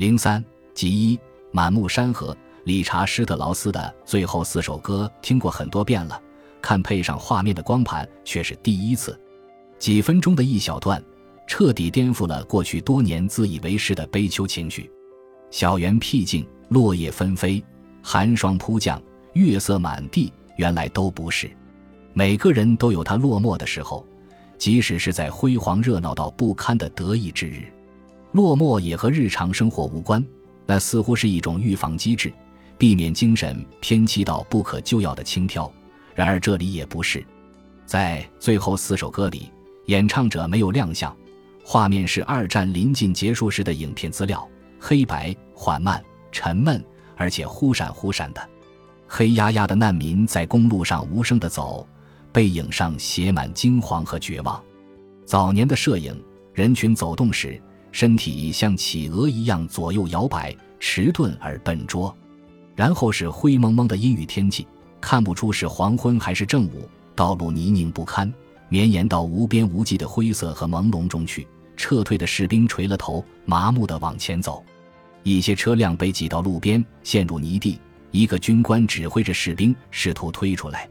[0.00, 0.42] 零三
[0.74, 1.20] 其一，
[1.52, 2.34] 满目山河。
[2.64, 6.18] 理查施特劳斯的最后四首歌听过很多遍了，
[6.62, 9.20] 看配上画面的光盘却是第一次。
[9.78, 11.04] 几分钟的一小段，
[11.46, 14.90] 彻底颠覆了过去多年自以为是的悲秋情绪。
[15.50, 17.62] 小园僻静，落叶纷飞，
[18.02, 19.02] 寒霜扑降，
[19.34, 21.50] 月色满地，原来都不是。
[22.14, 24.06] 每个人都有他落寞的时候，
[24.56, 27.70] 即使是在辉煌热闹到不堪的得意之日，
[28.32, 30.24] 落寞也和日常生活无关。
[30.66, 32.32] 那似乎是一种预防机制。
[32.78, 35.70] 避免精神偏激到不可救药的轻佻，
[36.14, 37.22] 然而这里也不是。
[37.84, 39.50] 在最后四首歌里，
[39.84, 41.14] 演唱者没有亮相，
[41.62, 46.82] 画面是二战临近结束时的影片资料，黑白、缓慢、沉闷，
[47.16, 48.40] 而且忽闪忽闪的。
[49.06, 51.86] 黑压压的难民在公路上无声地走，
[52.32, 54.58] 背影上写满惊惶和绝望。
[55.26, 56.18] 早年的摄影，
[56.54, 57.60] 人群走动时，
[57.92, 62.14] 身体像企鹅一样左右摇摆，迟钝而笨拙。
[62.74, 64.66] 然后是灰蒙蒙的阴雨天气，
[65.00, 66.88] 看不出是黄昏还是正午。
[67.14, 68.32] 道路泥泞不堪，
[68.68, 71.46] 绵延到无边无际的灰色和朦胧中去。
[71.76, 74.64] 撤退的士兵垂了头，麻木地往前走。
[75.22, 77.78] 一些车辆被挤到路边，陷入泥地。
[78.10, 80.88] 一个军官指挥着士兵试图推出来。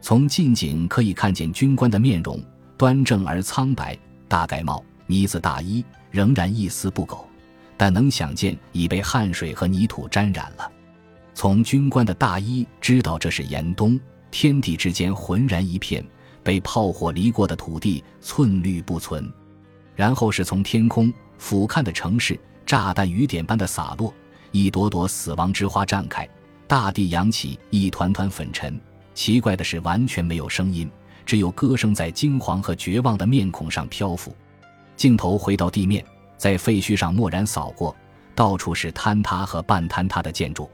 [0.00, 2.40] 从近景可以看见军官的面容
[2.76, 7.28] 端正而苍白，大盖帽、呢子大衣仍然一丝不苟，
[7.76, 10.70] 但能想见已被汗水和泥土沾染了。
[11.34, 13.98] 从军官的大衣知道这是严冬，
[14.30, 16.06] 天地之间浑然一片，
[16.44, 19.28] 被炮火离过的土地寸绿不存。
[19.96, 24.14] 然后是从天空俯瞰的城市，炸弹雨点般的洒落，
[24.52, 26.28] 一朵朵死亡之花绽开，
[26.68, 28.80] 大地扬起一团团粉尘。
[29.14, 30.88] 奇怪的是，完全没有声音，
[31.26, 34.32] 只有歌声在惊惶和绝望的面孔上漂浮。
[34.96, 36.04] 镜头回到地面，
[36.36, 37.94] 在废墟上蓦然扫过，
[38.34, 40.68] 到处是坍塌和半坍塌的建筑。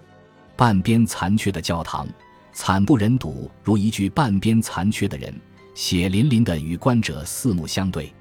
[0.57, 2.07] 半边残缺的教堂，
[2.53, 5.35] 惨不忍睹，如一具半边残缺的人，
[5.75, 8.13] 血淋淋的与观者四目相对。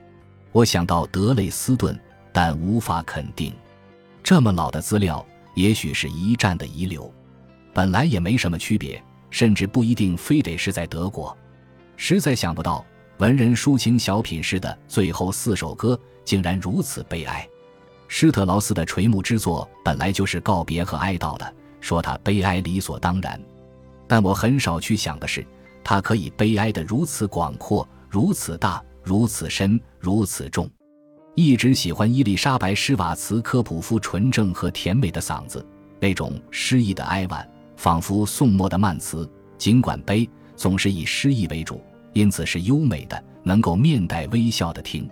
[0.52, 2.00] 我想到德累斯顿，
[2.32, 3.54] 但无法肯定。
[4.24, 7.14] 这么老的资料，也许是一战的遗留，
[7.74, 11.38] 本来也没什么区别，甚至不一定非得是在德国。
[11.98, 12.86] 实在想不到，
[13.20, 17.46] 文人抒情小品诗的最后四首歌，竟然如此悲哀。
[18.08, 21.54] 施特劳斯的垂暮之作，本来就是告别和哀悼的。
[21.82, 23.40] 说他悲哀理所当然，
[24.08, 25.46] 但我很少去想的是，
[25.84, 30.70] 他可以悲哀的如此广阔、如此大、如此深、如此重。
[31.36, 35.66] 一直喜欢伊丽莎白·施瓦茨科普夫纯正和甜美的嗓子，
[36.00, 39.30] 那种诗意的哀婉，仿佛宋末的慢词。
[39.58, 41.82] 尽管悲，总是以诗意为主，
[42.14, 45.10] 因此是优美的，能够面带微笑的听。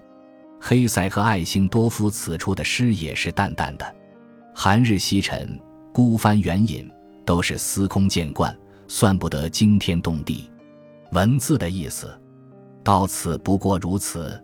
[0.60, 3.96] 黑塞和艾辛多夫此处的诗也是淡淡的，
[4.56, 5.60] 寒日西沉。
[5.94, 6.88] 孤帆远影，
[7.26, 8.56] 都是司空见惯，
[8.88, 10.48] 算不得惊天动地。
[11.12, 12.16] 文字的意思，
[12.84, 14.40] 到此不过如此。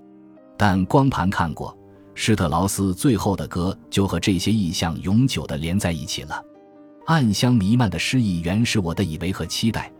[0.57, 1.77] 但光盘看过
[2.15, 6.43] 施特劳斯最后的歌，就和这些意象永久的连在一起了。
[7.05, 9.91] 暗香弥漫的诗意，原是我的以为和期待。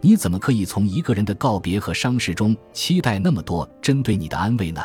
[0.00, 4.82] 你怎么可以从一个人的告别和伤势中期待那么多针对你的安慰呢？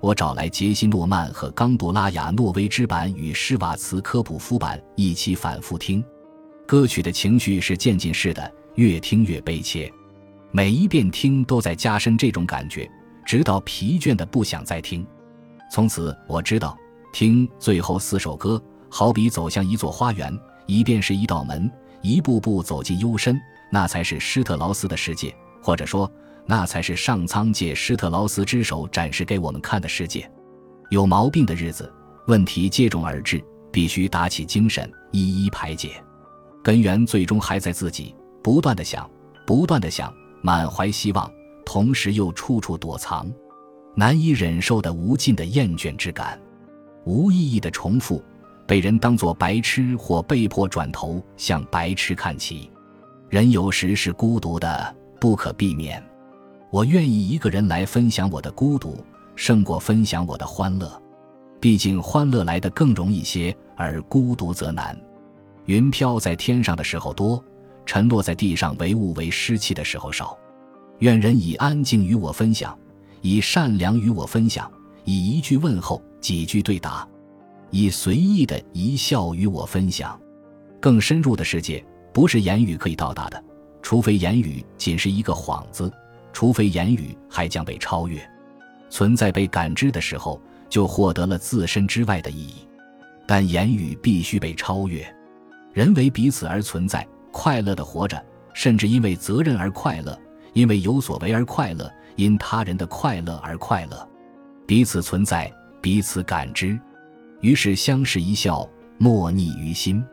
[0.00, 6.02] 我找来杰西·诺曼和冈杜拉亚·诺维之版与施瓦茨科普夫版一起反复听，
[6.66, 9.92] 歌曲的情绪是渐进式的，越听越悲切，
[10.52, 12.90] 每一遍听都在加深这种感觉，
[13.26, 15.06] 直到疲倦的不想再听。
[15.70, 16.76] 从此我知道，
[17.12, 20.34] 听最后四首歌，好比走向一座花园，
[20.66, 21.70] 一遍是一道门，
[22.00, 23.38] 一步步走进幽深，
[23.70, 26.10] 那才是施特劳斯的世界，或者说。
[26.46, 30.28] 那才是上苍借施特劳斯之手展示给我们看的世界。
[30.88, 31.92] 有毛病的日子，
[32.26, 36.02] 问题接踵而至，必须打起精神一一排解。
[36.60, 39.08] 根源最终还在自己，不断的想，
[39.46, 41.30] 不断的想，满怀希望，
[41.64, 43.32] 同时又处处躲藏，
[43.94, 46.40] 难以忍受的无尽的厌倦之感，
[47.04, 48.20] 无意义的重复，
[48.66, 52.68] 被人当作白痴或被迫转头向白痴看齐。
[53.30, 56.02] 人有时是孤独的，不可避免。
[56.68, 58.98] 我愿意一个人来分享我的孤独，
[59.36, 61.00] 胜过分享我的欢乐。
[61.60, 65.00] 毕竟欢乐来得更容易些，而孤独则难。
[65.66, 67.42] 云飘在天上的时候多，
[67.86, 70.36] 沉落在地上为雾为湿气的时候少。
[70.98, 72.76] 愿人以安静与我分享，
[73.20, 74.68] 以善良与我分享，
[75.04, 77.06] 以一句问候、几句对答，
[77.70, 80.20] 以随意的一笑与我分享。
[80.80, 83.42] 更深入的世界，不是言语可以到达的，
[83.82, 85.92] 除非言语仅是一个幌子。
[86.32, 88.20] 除非言语还将被超越，
[88.88, 92.66] 存在被感知的时候，就获得了自身之外的意义。
[93.26, 95.04] 但言语必须被超越。
[95.72, 98.24] 人为彼此而存在，快乐的活着，
[98.54, 100.16] 甚至因为责任而快乐，
[100.52, 104.08] 因为有所为而快乐，因他人的快乐而快乐。
[104.66, 106.78] 彼此存在，彼此感知，
[107.40, 108.68] 于是相视一笑，
[108.98, 110.04] 莫逆于心。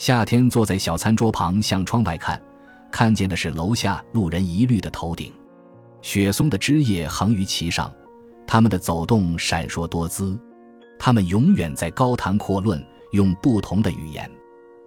[0.00, 2.42] 夏天坐在小餐桌旁，向窗外看，
[2.90, 5.30] 看见的是楼下路人一律的头顶，
[6.00, 7.92] 雪松的枝叶横于其上，
[8.46, 10.40] 他们的走动闪烁多姿，
[10.98, 12.82] 他们永远在高谈阔论，
[13.12, 14.26] 用不同的语言。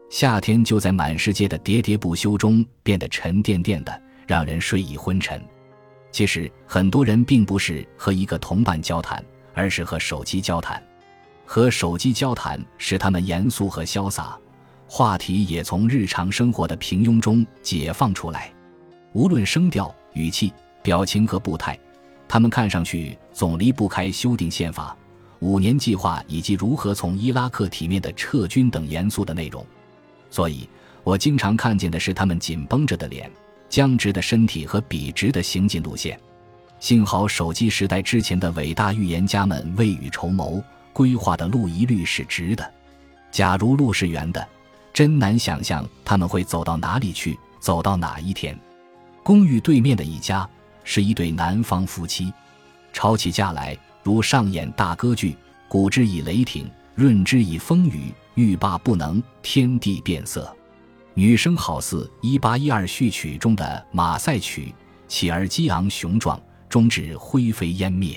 [0.10, 5.40] 夏天就在满世界的喋喋不休中变得沉甸甸的，让人睡意昏沉。
[6.12, 9.24] 其实很多人并不是和一个同伴交谈，
[9.54, 10.84] 而是和手机交谈。
[11.46, 14.36] 和手机交谈使他们严肃和潇洒，
[14.96, 18.54] 话题也从日常生活的平庸中解放出来。
[19.14, 20.54] 无论声调、语气、
[20.84, 21.76] 表情和步态，
[22.28, 24.96] 他们看上去总离不开修订宪法、
[25.40, 29.66] 五年计划以及如何从伊拉克体面的撤军等严肃的内容。
[30.30, 30.70] 所以，
[31.04, 33.32] 我经常看见的是他们紧绷着的脸、
[33.70, 36.20] 僵直的身体和笔直的行进路线。
[36.80, 40.64] 幸好手机时代之前的伟大预言家们未雨绸缪，
[40.94, 42.74] 规划的路一律是直的。
[43.32, 44.48] 假如路是圆的，
[44.94, 48.58] 真难想象他们会走到哪里去，走到哪一天。
[49.24, 50.48] 公寓对面的一家
[50.84, 52.32] 是一对南方夫妻，
[52.94, 55.36] 吵起架来如上演大歌剧，
[55.68, 58.14] 鼓之以雷霆，润之以风雨。
[58.36, 60.52] 欲罢不能，天地变色。
[61.14, 64.74] 女声好似一八一二序曲中的马赛曲，
[65.08, 68.16] 起而激昂雄壮，终至灰飞烟灭；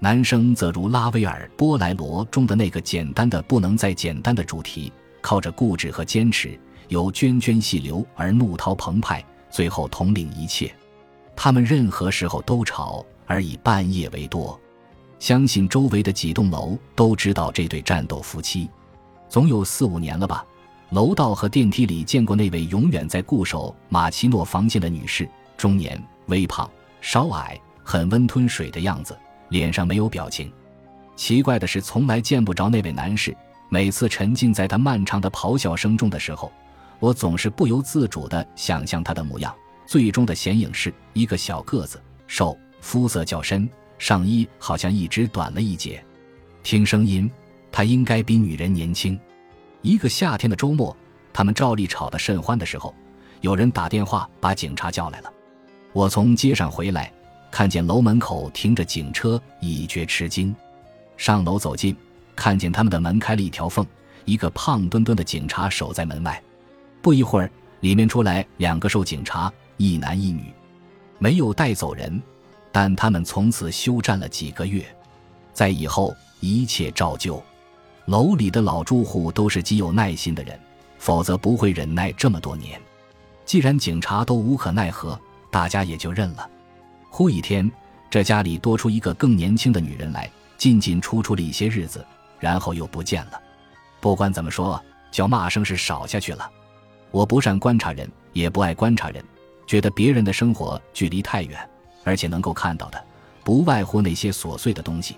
[0.00, 4.92] 男声则如拉威尔《波莱罗》中的那个简单的不能再简单的主题，
[5.26, 6.56] 靠着固执和坚持，
[6.86, 10.72] 由涓涓细流而怒涛澎湃，最后统领一切。
[11.34, 14.56] 他们任何时候都吵，而以半夜为多。
[15.18, 18.70] 相信周围的几栋楼都知道这对战斗夫妻。
[19.28, 20.46] 总有四五年了吧。
[20.90, 26.70] 楼道和电梯里见过那位永远在固守马奇诺房间的女士，中年、微胖、
[27.00, 29.18] 稍矮，很温吞水的样子，
[29.48, 30.52] 脸上没有表情。
[31.16, 33.36] 奇怪的是，从来见不着那位男士。
[33.68, 36.52] 每次沉浸在他漫长的咆哮声中的时候，
[36.98, 39.54] 我总是不由自主地想象他的模样。
[39.86, 43.68] 最终的显影是一个小个子、瘦、肤色较深，
[43.98, 46.04] 上衣好像一直短了一截。
[46.62, 47.30] 听声音。
[47.72, 49.20] 他应该比女人年轻。
[49.82, 50.96] 一个夏天的周末，
[51.30, 52.94] 他们照例吵得甚欢的时候，
[53.42, 55.30] 有人打电话把警察叫来了。
[55.92, 57.12] 我从街上回来，
[57.50, 60.56] 看见楼门口停着警车，已觉吃惊。
[61.18, 61.94] 上楼走近，
[62.36, 63.84] 看见他们的门开了一条缝，
[64.26, 66.40] 一个胖墩墩的警察守在门外。
[67.02, 67.50] 不一会儿，
[67.80, 70.52] 里面出来两个瘦警察，一男一女，
[71.18, 72.22] 没有带走人，
[72.70, 74.84] 但他们从此休战了几个月，
[75.52, 77.42] 在以后一切照旧。
[78.04, 80.56] 楼里的老住户都是极有耐心的人，
[80.98, 82.80] 否则不会忍耐这么多年。
[83.44, 85.18] 既然警察都无可奈何，
[85.50, 86.48] 大家也就认了。
[87.08, 87.70] 忽一天，
[88.10, 92.04] 这家里多出一个更年轻的女人来，进进出出了一些日子，
[92.38, 93.40] 然后又不见了。
[94.00, 96.50] 不管怎么说，叫骂声是少下去了。
[97.10, 99.24] 我不善观察人，也不爱观察人，
[99.66, 101.58] 觉得别人的生活距离太远，
[102.04, 103.04] 而且能够看到的，
[103.44, 105.16] 不外乎那些琐碎的东西。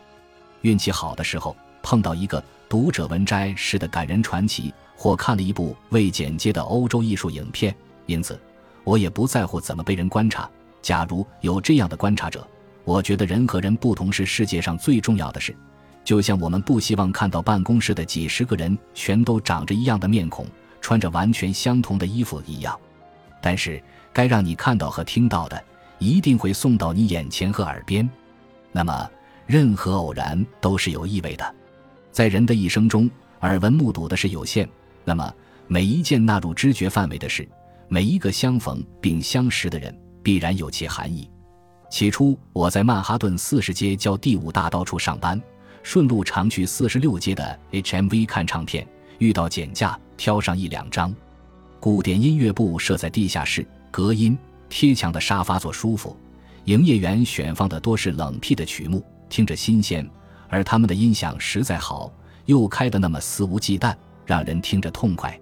[0.62, 2.42] 运气好的时候，碰到一个。
[2.70, 8.38] 读者文摘式的感人传奇，或看了一部未剪接的欧洲艺术影片，因此
[8.84, 10.46] 我也不在乎怎么被人观察。
[10.82, 12.46] 假如有这样的观察者，
[12.84, 15.56] 我觉得人和人不同是世界上最重要的事。
[16.08, 20.46] 就像我们不希望看到办公室的几十个人全都长着一样的面孔，
[20.80, 22.74] 穿着完全相同的衣服一样。
[23.42, 23.78] 但是
[24.10, 25.62] 该让你看到和听到的，
[25.98, 28.08] 一定会送到你眼前和耳边。
[28.72, 29.10] 那么，
[29.46, 31.54] 任何偶然都是有意味的。
[32.10, 33.10] 在人的一生中，
[33.42, 34.66] 耳闻目睹的是有限。
[35.04, 35.30] 那么，
[35.66, 37.46] 每一件纳入知觉范围的事，
[37.86, 41.30] 每一个相逢并相识的人，必然有其含义。
[41.90, 45.38] 起初，我在曼哈顿四十街交第五大道处上班，
[45.82, 48.86] 顺路常去四十六街的 HMV 看唱片，
[49.18, 51.14] 遇到减价，挑上一两张。
[51.80, 54.36] 古典音乐部设在地下室，隔音
[54.68, 56.16] 贴墙的沙发坐舒服，
[56.64, 60.08] 营业员选放的多是冷僻的曲目，听着新鲜。
[60.48, 62.12] 而他们的音响实在好，
[62.46, 63.94] 又开得那么肆无忌惮，
[64.24, 65.38] 让人听着痛快。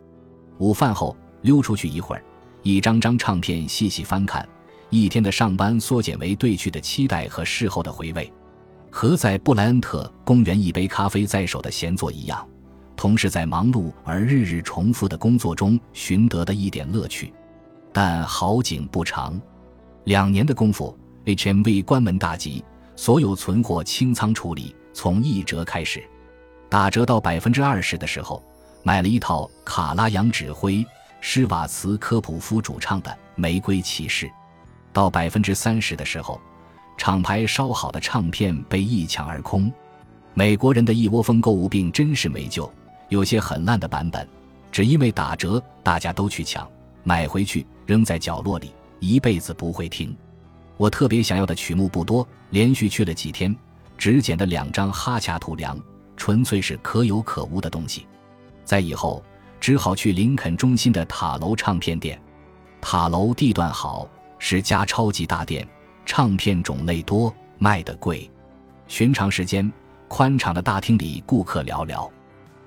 [0.59, 2.23] 午饭后溜出去一会儿，
[2.63, 4.47] 一张张唱片细细翻看，
[4.91, 8.33] 一天的上班缩减为对去的期待和事后的回味，
[8.91, 12.47] 和在布莱恩特公园一杯咖啡在手的闲坐一样，
[12.97, 17.33] 同是在忙碌而日日重复的工作中寻得的一点乐趣。
[17.93, 19.41] 但好景不长，
[20.05, 22.65] 两年的功夫，HMV 关门大吉，
[22.95, 24.75] 所有存货清仓处理。
[24.93, 26.03] 从一折开始，
[26.71, 28.43] 打折到百分之二十的时候，
[28.83, 30.83] 买了一套卡拉扬指挥、
[31.21, 34.27] 施瓦茨科普夫主唱的《玫瑰骑士》。
[34.95, 36.41] 到百分之三十的时候，
[36.97, 39.71] 厂牌烧好的唱片被一抢而空。
[40.35, 42.71] 美国人的一窝蜂购物病真是没救，
[43.09, 44.27] 有些很烂的版本，
[44.71, 46.69] 只因为打折，大家都去抢，
[47.05, 50.15] 买回去扔在角落里，一辈子不会听。
[50.77, 53.57] 我特别想要的曲目不多，连续去了几天，
[53.97, 55.79] 只捡的两张哈恰图良，
[56.17, 58.07] 纯粹是可有可无的东西。
[58.63, 59.23] 在以后，
[59.59, 62.21] 只好去林肯中心的塔楼唱片店。
[62.79, 64.07] 塔楼地段好，
[64.39, 65.67] 是家超级大店，
[66.07, 68.31] 唱片种类多，卖得贵。
[68.87, 69.71] 寻常时间，
[70.09, 72.09] 宽敞的大厅里顾客寥寥，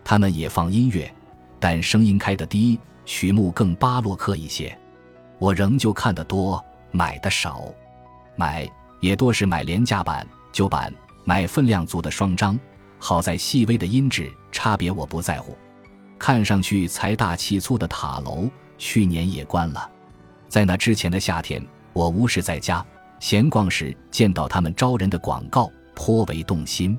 [0.03, 1.11] 他们也放音乐，
[1.59, 4.77] 但声音开得低，曲目更巴洛克一些。
[5.39, 7.63] 我仍旧看得多，买的少。
[8.35, 8.69] 买
[8.99, 10.93] 也多是买廉价版、旧版，
[11.23, 12.59] 买分量足的双张。
[12.99, 15.57] 好在细微的音质差别我不在乎。
[16.17, 19.89] 看上去财大气粗的塔楼，去年也关了。
[20.49, 22.85] 在那之前的夏天，我无事在家
[23.19, 26.97] 闲逛时，见到他们招人的广告，颇为动心。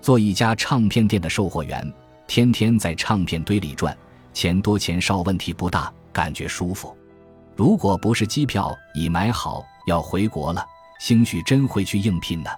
[0.00, 1.92] 做一家唱片店的售货员，
[2.26, 3.96] 天天在唱片堆里转，
[4.32, 6.96] 钱多钱少问题不大，感觉舒服。
[7.54, 9.64] 如果不是机票已买好。
[9.86, 10.64] 要回国了，
[11.00, 12.50] 兴许真会去应聘呢。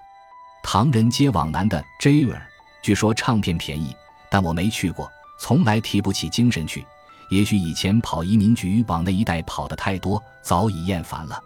[0.61, 2.47] 唐人街往南的 j r
[2.83, 3.95] 据说唱片便宜，
[4.29, 6.85] 但我没去过，从来提不起精神去。
[7.31, 11.41] 也许以前跑移民局往那一带跑的太多，早已厌烦了。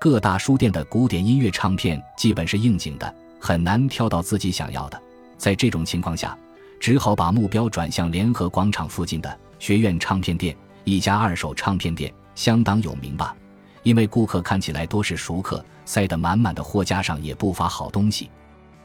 [0.00, 4.98] 各大书店的古典音乐唱片基本是应景的，很难挑到自己想要的。
[5.36, 6.34] 在这种情况下，
[6.80, 13.36] 只好把目标转向联合广场附近的学院唱片店，一家二手唱片店，相当有名吧。
[13.82, 18.30] 因为顾客看起来多是熟客，塞得满满的货架上也不乏好东西。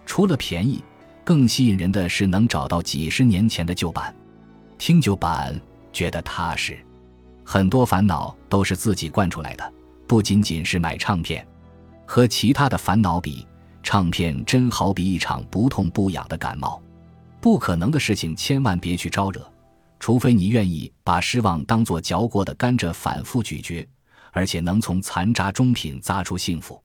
[0.06, 0.84] 除了便宜，
[1.24, 4.14] 更吸引人的是能找到几十年前的旧版。
[4.78, 5.58] 听旧版
[5.94, 6.78] 觉得踏实，
[7.46, 9.74] 很多烦恼都是自己惯出来的，
[10.08, 11.46] 不仅仅是买唱片。
[12.06, 13.48] 和其他的烦恼比，
[13.82, 16.82] 唱片真好比一场不痛不痒的感冒。
[17.42, 19.42] 不可能的事情千万别去招惹，
[20.00, 23.88] 除非你愿意把失望当作嚼过的甘蔗反复咀嚼。
[24.32, 26.78] 而且能从残渣中品砸出幸福，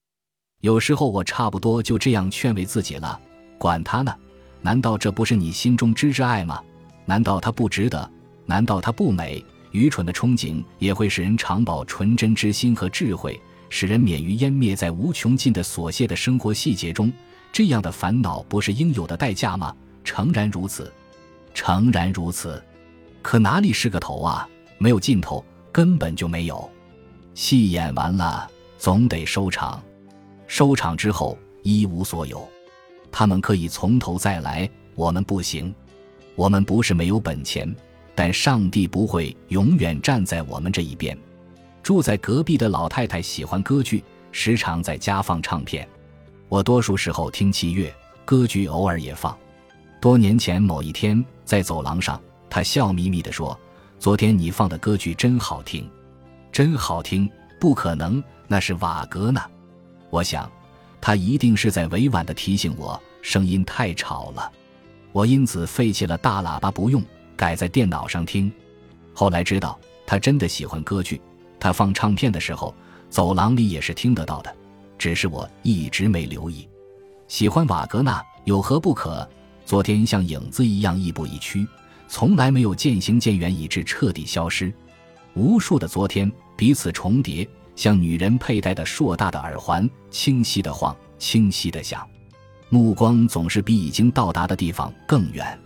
[0.61, 3.21] 有时候我差不多就这样劝慰自己了。
[3.59, 4.15] 管他呢，
[4.63, 6.63] 难道这不是你心中之挚爱吗？
[7.07, 8.09] 难道它不值得？
[8.47, 9.45] 难道它不美？
[9.73, 17.13] 愚蠢的憧憬也会使人长保纯真之心和智慧，使人免于湮灭在无穷尽的琐屑的生活细节中。
[17.53, 19.75] 这样的烦恼不是应有的代价吗？
[20.05, 20.93] 诚然如此，
[21.53, 22.63] 诚然如此。
[23.23, 24.49] 可哪里是个头啊？
[24.79, 26.71] 没有尽头，根本就没有。
[27.35, 28.49] 戏演完了，
[28.79, 29.83] 总得收场。
[30.47, 32.49] 收场之后一无所有，
[33.13, 35.75] 他们可以从头再来，我们不行。
[36.35, 37.73] 我们不是没有本钱，
[38.23, 41.17] 但上帝不会永远站在我们这一边。
[41.83, 45.89] 住在隔壁的老太太喜欢歌剧，时常在家放唱片。
[46.47, 47.91] 我多数时候听器乐，
[48.27, 49.35] 歌剧偶尔也放。
[50.03, 53.59] 多年前某一天在走廊上，她笑眯眯地说
[53.99, 55.91] ：“昨天你放的歌剧真好听。”
[56.53, 57.27] 真好听，
[57.59, 59.51] 不可能，那是瓦格纳。
[60.11, 60.47] 我想，
[61.01, 64.53] 他一定是在委婉地提醒我，声音太吵了。
[65.11, 67.03] 我因此废弃了大喇叭不用，
[67.41, 68.53] 改在电脑上听。
[69.15, 71.19] 后来知道，他真的喜欢歌剧。
[71.59, 72.75] 他放唱片的时候，
[73.09, 74.55] 走廊里也是听得到的，
[74.99, 76.69] 只是我一直没留意。
[77.29, 79.27] 喜欢瓦格纳有何不可？
[79.65, 81.67] 昨天像影子一样亦步亦趋，
[82.09, 84.71] 从来没有渐行渐远，以致彻底消失。
[85.33, 92.07] 无数的昨天彼此重叠，像女人佩戴的硕大的耳环，清晰的晃，清晰的响。
[92.69, 95.59] 目光总是比已经到达的地方更远，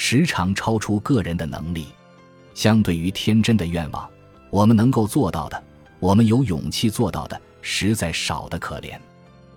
[0.00, 1.88] 时常超出个人的能力。
[2.54, 4.08] 相对于天真的愿望，
[4.48, 5.60] 我们能够做到的，
[5.98, 8.96] 我们有勇气做到的，实在少得可怜。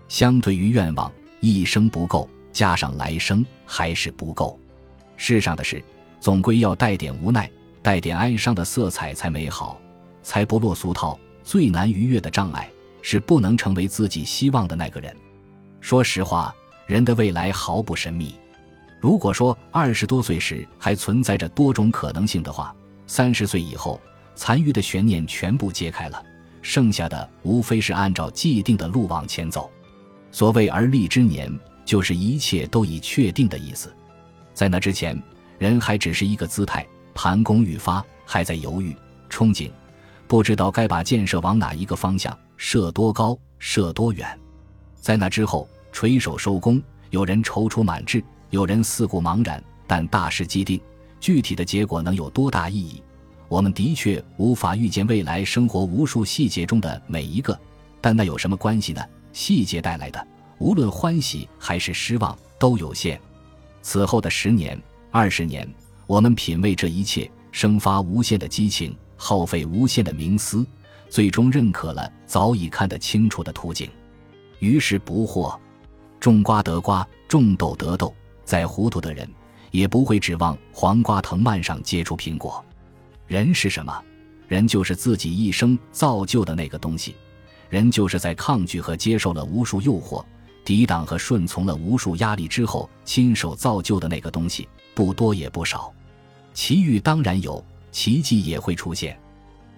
[0.08, 4.60] 相对于愿望，一生不够，加上来生还是不够。
[5.16, 5.82] 世上的事，
[6.20, 7.50] 总归要带点无奈。
[7.84, 9.80] 带点哀伤的色彩才美好，
[10.24, 11.20] 才不落俗套。
[11.44, 12.68] 最难逾越的障碍
[13.04, 15.16] 是不能成为自己希望的那个人。
[15.82, 16.54] 说实话，
[16.88, 18.34] 人的未来毫不神秘。
[19.02, 22.74] 如果说二十多岁时还存在着多种可能性的话，
[23.08, 24.00] 三十岁以后，
[24.36, 26.24] 残余的悬念全部揭开了，
[26.62, 29.72] 剩下的无非是按照既定的路往前走。
[30.32, 31.52] 所谓而立之年，
[31.84, 33.92] 就是一切都已确定的意思。
[34.54, 35.20] 在那之前，
[35.58, 36.86] 人还只是一个姿态。
[37.14, 38.96] 盘弓欲发，还在犹豫、
[39.30, 39.70] 憧憬，
[40.28, 44.40] 不知道该把箭射往哪一个方向，射多高，射多远。
[44.96, 50.80] 在那之后，垂手收工，有人踌躇满志，有人四顾茫然，但大势既定，
[51.22, 53.02] 具体的结果能有多大意义？
[53.48, 57.58] 我们的确无法预见未来生活无数细节中的每一个，
[58.02, 59.02] 但那有什么关系呢？
[59.32, 60.28] 细节带来的，
[60.60, 63.20] 无论欢喜还是失望，都有限。
[63.82, 64.78] 此后的十年、
[65.12, 65.66] 二十年，
[66.06, 70.66] 我们品味这一切，生发无限的激情，耗费无限的冥思，
[71.10, 73.90] 最终认可了早已看得清楚的图景，
[74.60, 75.58] 于是不惑。
[76.20, 78.14] 种瓜得瓜，种豆得豆。
[78.52, 79.26] 再糊涂的人，
[79.72, 82.62] 也不会指望黄瓜藤蔓上结出苹果。
[83.26, 84.04] 人是什么？
[84.50, 87.16] 人就是自己一生造就的那个东西。
[87.70, 90.22] 人就是在抗拒和接受了无数诱惑，
[90.66, 95.90] 抵挡和顺从了无数压力之后，亲手造就的那个东西，不多也不少。
[96.54, 99.18] 奇遇当然有，奇迹也会出现。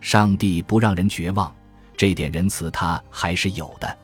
[0.01, 1.55] 上帝不让人绝望，
[1.95, 3.95] 这点仁慈他还是有的。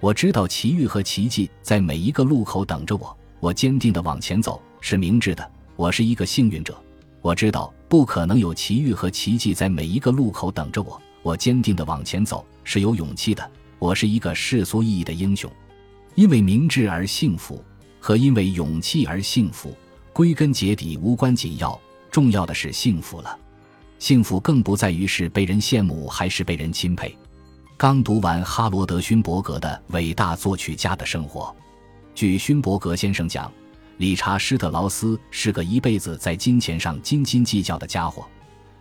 [0.00, 5.50] 我知道奇遇和奇迹在每一个路口等着我，我坚定地往前走，是明智的。
[5.76, 6.76] 我是一个幸运者。
[7.20, 11.00] 我知道不可能有奇遇和奇迹在每一个路口等着我。
[11.22, 13.50] 我坚定地往前走，是有勇气的。
[13.78, 15.50] 我是一个世俗意义的英雄，
[16.14, 17.62] 因为明智而幸福，
[18.00, 19.76] 和因为勇气而幸福，
[20.12, 21.78] 归根结底无关紧要。
[22.10, 23.38] 重要的是幸福了。
[23.98, 27.16] 幸福更不在于是被人羡慕还是被人钦佩。
[27.76, 31.54] 刚读完哈罗德·勋伯格的伟大作曲家的生活，
[32.16, 33.52] 据勋伯格先生讲。
[33.98, 38.26] 理查·施特劳斯是个一辈子在金钱上斤斤计较的家伙，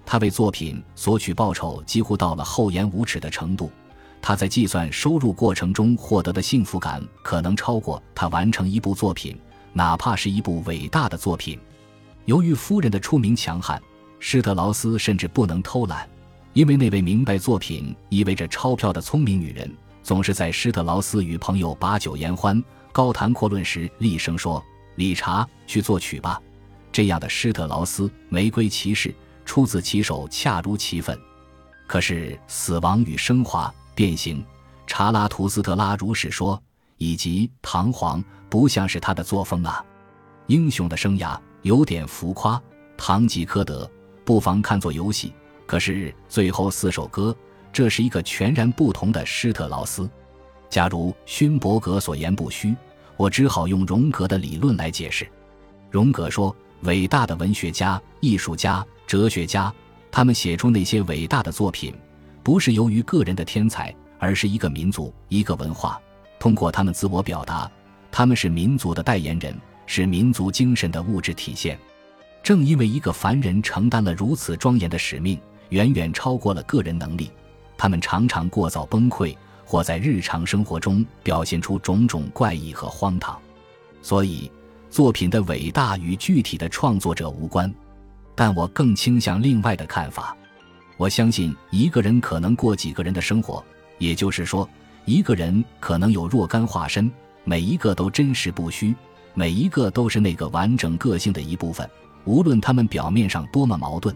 [0.06, 3.70] 他为作品索取报酬几乎到了厚颜无耻的程度。
[4.22, 9.38] 他在计算收入过程中获得的幸福感，可能超过他完成一部作品，
[9.74, 11.60] 哪怕是一部伟大的作品。
[12.24, 13.82] 由于夫人的出名强悍，
[14.18, 16.08] 施特劳斯甚至不能偷懒，
[16.54, 19.70] 因为那位明白作品意味着钞票的聪明女人，
[20.04, 22.62] 总是在施特劳斯与朋友把酒言欢、
[22.96, 24.64] 高谈阔论时厉声说。
[24.96, 26.42] 理查去作曲吧，
[26.94, 29.10] 这样的施特劳斯《玫瑰骑士》
[29.44, 31.20] 出自其手，恰如其分。
[31.86, 34.38] 可是《死亡与升华》《变形》
[34.88, 36.56] 《查拉图斯特拉如是说》
[36.98, 39.84] 以及《唐璜》不像是他的作风啊。
[40.48, 42.58] 英雄的生涯有点浮夸，
[42.96, 43.84] 《堂吉诃德》
[44.24, 45.34] 不妨看作游戏。
[45.66, 47.36] 可是最后四首歌，
[47.74, 50.10] 这是一个全然不同的施特劳斯。
[50.76, 52.76] 假如勋伯格所言不虚。
[53.16, 55.26] 我只好用荣格的理论来解释。
[55.90, 59.74] 荣格说，伟大的文学家、艺术家、哲学家，
[60.12, 61.96] 他们写出那些伟大的作品，
[62.44, 65.98] 不是由于个人的天才，而是一个民族、一个文化
[66.40, 67.72] 通过他们自我表达。
[68.12, 71.80] 他们是民族的代言人，是民族精神的物质体现。
[72.44, 77.32] 正因为一个凡人承担了如此庄严的使命，远远超过了个人能力，
[77.78, 79.34] 他们常常过早崩溃。
[79.66, 83.38] 或在日常生活中表现出种种怪异和荒唐，
[84.02, 84.50] 所以
[84.90, 87.74] 作品的伟大与具体的创作者无关。
[88.36, 90.36] 但我更倾向另外的看法。
[90.98, 93.64] 我相信一个人可能过几个人的生活，
[93.98, 94.70] 也就是说，
[95.06, 97.12] 一个人可能有若干化身，
[97.44, 98.94] 每一个都真实不虚，
[99.34, 101.90] 每一个都是那个完整个性的一部分，
[102.26, 104.16] 无论他们表面上多么矛盾。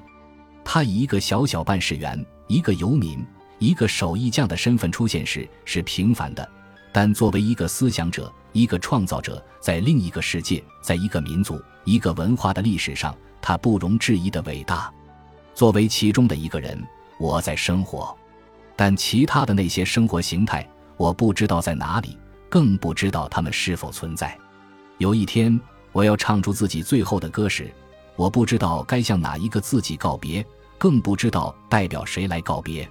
[0.64, 3.26] 他以一个小小办事员，一个游民。
[3.60, 6.50] 一个手艺匠的身份出现时是平凡的，
[6.92, 14.92] 但作为一个思想者、一个创造者，在另一个世界、在一个民族、一个文化的历史上，他不容置疑的伟大。
[15.54, 16.82] 作为其中的一个人，
[17.20, 18.18] 我在生活，
[18.78, 22.18] 但其他的那些生活形态，我不知道在哪里，
[22.48, 24.38] 更不知道他们是否存在。
[25.00, 25.60] 有一天，
[25.92, 27.70] 我要唱出自己最后的歌时，
[28.16, 30.46] 我不知道该向哪一个自己告别，
[30.78, 32.90] 更不知道代表谁来告别。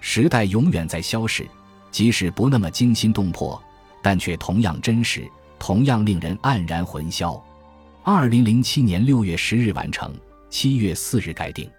[0.00, 1.46] 时代永远在消逝，
[1.90, 3.62] 即使不那么惊心动魄，
[4.02, 7.40] 但却同样真实，同样令人黯然魂销。
[8.02, 10.12] 二零零七年六月十日完成，
[10.48, 11.70] 七月四日改定。